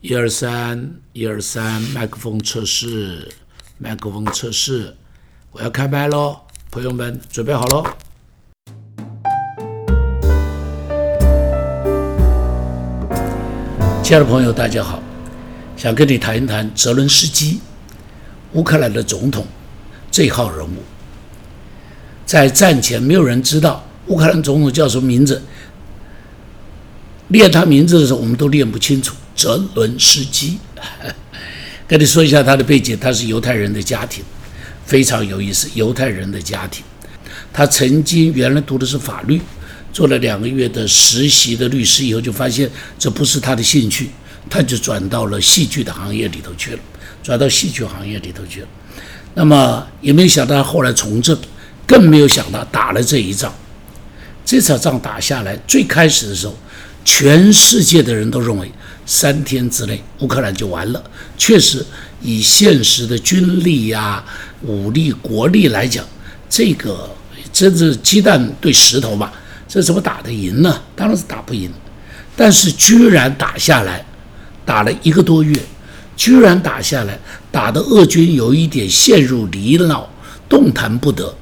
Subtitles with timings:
[0.00, 3.28] 一二三，一二三，麦克风测试，
[3.76, 4.96] 麦克风测试，
[5.52, 7.84] 我要开麦喽，朋友们准备好喽。
[14.02, 15.02] 亲爱的朋友，大家好，
[15.76, 17.60] 想跟你谈一谈泽伦斯基，
[18.54, 19.46] 乌克兰的总统
[20.10, 20.82] 这号人物。
[22.24, 25.42] 在战前，没有人知道乌克兰总统叫什么名字。
[27.28, 29.14] 念他名字的时候，我们都念不清楚。
[29.36, 30.58] 泽伦斯基，
[31.86, 34.24] 跟你说一下他的背景，他是犹太人的家庭，
[34.84, 35.68] 非常有意思。
[35.74, 36.82] 犹太人的家庭，
[37.52, 39.40] 他曾经原来读的是法律，
[39.92, 42.68] 做了两个月的实习的律师以后，就发现
[42.98, 44.10] 这不是他的兴趣，
[44.50, 46.80] 他就转到了戏剧的行业里头去了，
[47.22, 48.68] 转到戏剧行业里头去了。
[49.34, 51.38] 那么也没有想到后来从政，
[51.86, 53.54] 更没有想到打了这一仗。
[54.44, 56.58] 这场仗打下来，最开始的时候。
[57.04, 58.70] 全世界的人都认为
[59.06, 61.02] 三天之内乌克兰就完了。
[61.38, 61.84] 确实，
[62.20, 64.22] 以现实的军力呀、
[64.62, 66.04] 武力、国力来讲，
[66.50, 67.08] 这个
[67.52, 69.32] 真是鸡蛋对石头嘛，
[69.66, 70.80] 这怎么打得赢呢？
[70.94, 71.72] 当然是打不赢。
[72.36, 74.04] 但是居然打下来，
[74.64, 75.58] 打了一个多月，
[76.14, 77.18] 居然打下来，
[77.50, 80.04] 打的俄军有一点陷入泥淖，
[80.48, 81.34] 动弹不得。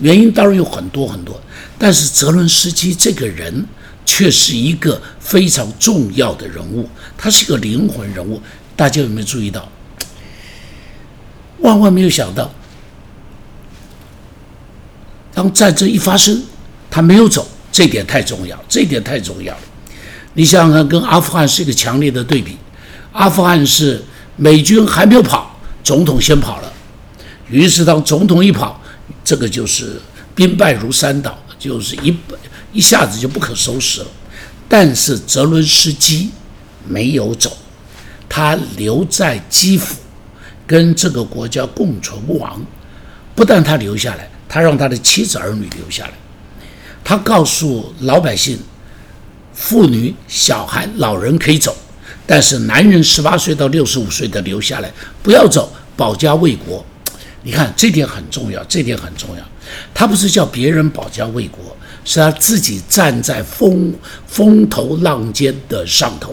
[0.00, 1.38] 原因当然有很多很多，
[1.78, 3.66] 但是泽伦斯基这个人。
[4.04, 8.40] 却是一个非常重要的人物，他是一个灵魂人物。
[8.74, 9.68] 大家有没有注意到？
[11.60, 12.52] 万万没有想到，
[15.32, 16.42] 当战争一发生，
[16.90, 19.60] 他没有走，这点太重要，这点太重要了。
[20.34, 22.56] 你想想看，跟阿富汗是一个强烈的对比。
[23.12, 24.02] 阿富汗是
[24.36, 26.72] 美军还没有跑，总统先跑了，
[27.48, 28.82] 于是当总统一跑，
[29.22, 30.00] 这个就是
[30.34, 32.12] 兵败如山倒，就是一。
[32.72, 34.06] 一下子就不可收拾了，
[34.68, 36.30] 但是泽伦斯基
[36.88, 37.56] 没有走，
[38.28, 39.94] 他留在基辅，
[40.66, 42.64] 跟这个国家共存亡。
[43.34, 46.12] 不但他留下来，他让他的妻子儿女留下来。
[47.04, 48.58] 他告诉老百姓，
[49.54, 51.76] 妇女、小孩、老人可以走，
[52.26, 56.84] 但是男人十八岁到六十五岁的留下来，不要走，保家卫国。
[57.42, 59.42] 你看这点很重要，这点很重要。
[59.92, 61.76] 他不是叫别人保家卫国。
[62.04, 63.92] 是他自己站在风
[64.26, 66.30] 风头浪尖的上头，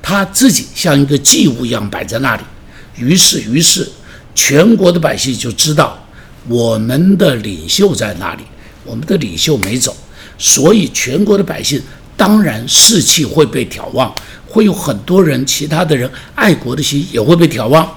[0.00, 2.42] 他自己像一个祭物一样摆在那里。
[2.96, 3.88] 于是，于是
[4.34, 5.98] 全国的百姓就知道
[6.48, 8.42] 我们的领袖在那里，
[8.84, 9.96] 我们的领袖没走，
[10.38, 11.80] 所以全国的百姓
[12.16, 14.14] 当然士气会被挑旺，
[14.46, 17.90] 会有很多人，其他的人爱国的心也会被挑旺，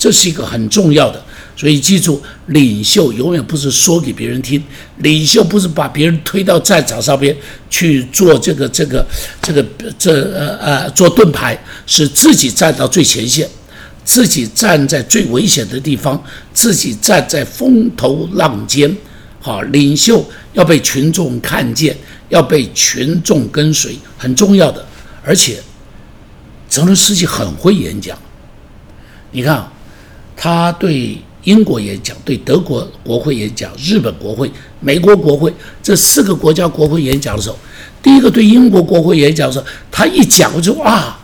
[0.00, 1.22] 这是一个很重要的。
[1.54, 4.62] 所以记住，领袖永远不是说给别人听，
[4.96, 7.36] 领袖不是把别人推到战场上边
[7.68, 9.06] 去做这个这个
[9.42, 9.62] 这个
[9.98, 13.46] 这呃呃做盾牌，是自己站到最前线，
[14.02, 16.24] 自己站在最危险的地方，
[16.54, 18.96] 自己站在风头浪尖。
[19.38, 21.94] 好，领袖要被群众看见，
[22.30, 24.82] 要被群众跟随，很重要的。
[25.22, 25.58] 而且，
[26.70, 28.18] 泽伦斯基很会演讲，
[29.30, 29.70] 你看，
[30.40, 31.18] 他对。
[31.44, 35.50] 英国演讲，对德国国会演讲，日本国会、美国国会
[35.82, 37.56] 这四个国家国会演讲的时候，
[38.02, 41.18] 第一个对英国国会演讲的时候，他一讲我就啊，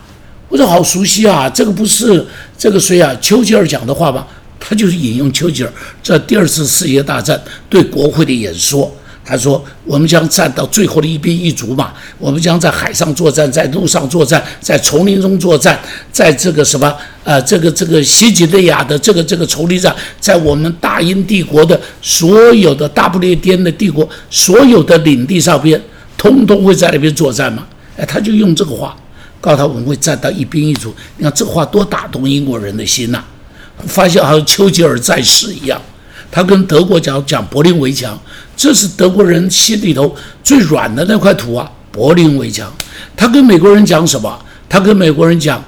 [0.49, 2.25] 我说好熟悉啊，这个不是
[2.57, 4.27] 这个谁啊，丘吉尔讲的话吧？
[4.59, 7.39] 他就是引用丘吉尔在第二次世界大战
[7.69, 8.91] 对国会的演说。
[9.29, 15.77] 他说：“我们将战到最后的一兵一卒嘛，我们将在海上作战，在路上作战，在丛林中作战，
[16.13, 16.95] 在这个什么
[17.25, 25.81] 呃，这个这个西吉内亚的这个这个丛林上，在我们大英帝国的所有的大不列颠的帝国所有的领地上边，
[26.17, 27.67] 通通会在那边作战嘛？
[27.97, 28.95] 哎，他就用这个话
[29.41, 30.95] 告诉他我们会战到一兵一卒。
[31.17, 33.19] 你看这话多打动英国人的心呐！
[33.87, 35.81] 发现好像丘吉尔在世一样。”
[36.29, 38.19] 他跟德国讲讲柏林围墙，
[38.55, 41.71] 这是德国人心里头最软的那块土啊！
[41.91, 42.71] 柏林围墙。
[43.15, 44.45] 他跟美国人讲什么？
[44.69, 45.63] 他跟美国人讲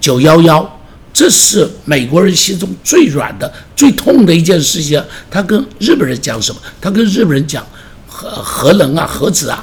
[0.00, 0.80] 九幺幺，
[1.12, 5.02] 这是美国人心中最软的、最痛的一件事情。
[5.30, 6.60] 他跟日本人讲什么？
[6.80, 7.66] 他跟日本人讲
[8.06, 9.62] 核核能啊、核子啊。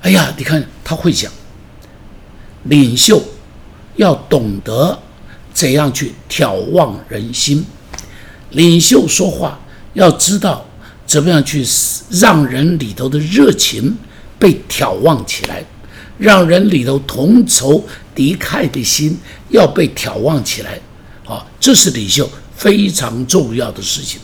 [0.00, 1.30] 哎呀，你看他会讲，
[2.64, 3.22] 领袖
[3.96, 4.98] 要懂得
[5.52, 7.64] 怎样去眺望人心，
[8.50, 9.58] 领袖说话。
[9.96, 10.62] 要知道
[11.06, 11.64] 怎么样去
[12.10, 13.96] 让人里头的热情
[14.38, 15.64] 被挑旺起来，
[16.18, 17.82] 让人里头同仇
[18.14, 20.78] 敌忾的心要被挑旺起来，
[21.24, 24.20] 啊，这是领袖非常重要的事情。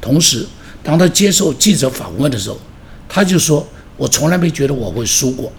[0.00, 0.44] 同时，
[0.82, 2.58] 当他接受记者访问的时候，
[3.08, 3.64] 他就说
[3.96, 5.52] ：“我从来没觉得我会输过。”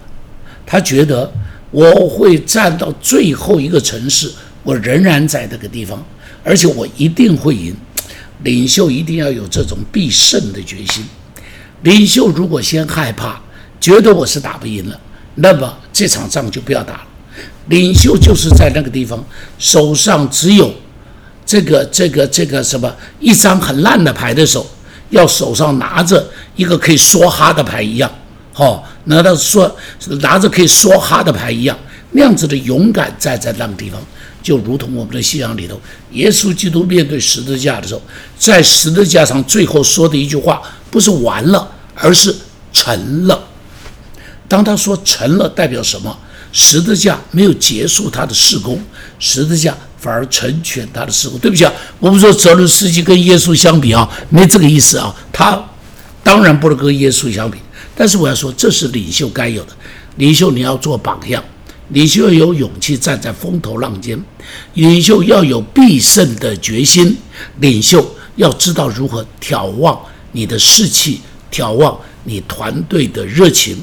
[0.68, 1.32] 他觉得
[1.72, 4.30] 我会站到最后一个城市，
[4.64, 6.04] 我仍然在那个地方，
[6.44, 7.74] 而且我一定会赢。
[8.44, 11.04] 领袖一定要有这种必胜的决心。
[11.82, 13.42] 领袖如果先害怕，
[13.80, 15.00] 觉得我是打不赢了，
[15.36, 17.08] 那么这场仗就不要打了。
[17.68, 19.22] 领袖就是在那个地方，
[19.58, 20.74] 手上只有
[21.46, 24.66] 这个、这个、这个什么一张很烂的牌的手，
[25.10, 26.26] 要手上拿着
[26.56, 28.12] 一个可以说哈的牌一样，
[28.52, 29.74] 好，拿到说
[30.22, 31.78] 拿着可以说哈的牌一样，
[32.12, 34.02] 那样子的勇敢站在那个地方。
[34.44, 35.80] 就如同我们的信仰里头，
[36.12, 38.02] 耶稣基督面对十字架的时候，
[38.38, 40.62] 在十字架上最后说的一句话，
[40.92, 42.36] 不是完了，而是
[42.74, 43.48] 成了。
[44.50, 46.16] 当他说成了，代表什么？
[46.52, 48.80] 十字架没有结束他的事工，
[49.18, 51.40] 十字架反而成全他的事工。
[51.40, 55.16] 对不起啊，我们说泽伦斯基跟耶稣相比啊，没这个意思啊。
[55.32, 55.60] 他
[56.24, 57.58] 当然不能跟耶稣相比，
[57.96, 59.70] 但是我要说，这是领袖该有的。
[60.18, 61.44] 领袖你要做榜样。
[61.94, 64.22] 领袖要有勇气站在风头浪尖，
[64.74, 67.16] 领袖要有必胜的决心，
[67.60, 69.98] 领袖要知道如何眺望
[70.32, 73.78] 你的士气，眺望你团队的热情。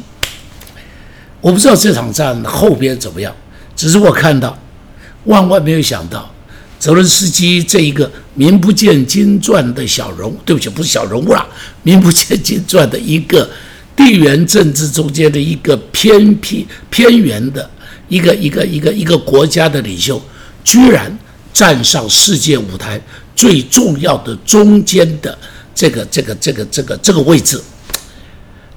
[1.40, 3.34] 我不知道这场战后边怎么样，
[3.76, 4.58] 只是我看到，
[5.24, 6.28] 万万没有想到，
[6.80, 11.46] 泽伦斯基这一个名不见经传的小人物，对不起，不是小人物啦，
[11.84, 13.48] 名不见经传的一个
[13.94, 17.70] 地缘政治中间的一个偏僻偏远的。
[18.10, 20.20] 一个一个一个一个国家的领袖，
[20.62, 21.18] 居然
[21.54, 23.00] 站上世界舞台
[23.34, 25.36] 最重要的中间的
[25.74, 27.62] 这个这个这个这个这个位置，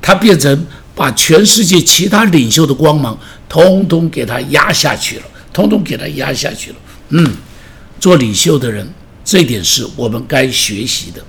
[0.01, 0.65] 他变成
[0.95, 3.17] 把全世界其他领袖的光芒
[3.49, 6.75] 通通给他压下去了，通通给他压下去了。
[7.09, 7.35] 嗯，
[7.99, 8.87] 做领袖的人，
[9.25, 11.21] 这点是我们该学习的。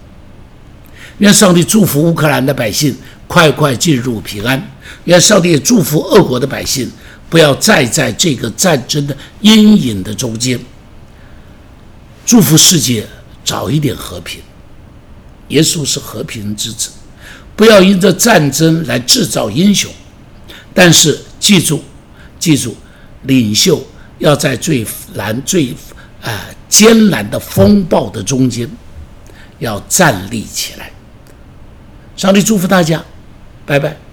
[1.19, 2.95] 愿上帝祝福乌克兰的百姓
[3.27, 4.71] 快快进入平安，
[5.05, 6.91] 愿上帝也祝福俄国的百姓。
[7.35, 10.57] 不要再在这个战争的阴影的中间。
[12.25, 13.05] 祝福世界
[13.45, 14.41] 早一点和平。
[15.49, 16.91] 耶稣是和平之子，
[17.57, 19.91] 不要因着战争来制造英雄。
[20.73, 21.83] 但是记住，
[22.39, 22.77] 记住，
[23.23, 23.85] 领袖
[24.21, 25.75] 要在最难、最
[26.23, 28.71] 啊艰难的风暴的中间，
[29.59, 30.93] 要站立起来。
[32.17, 33.05] 上帝祝福大家，
[33.67, 34.04] 拜拜。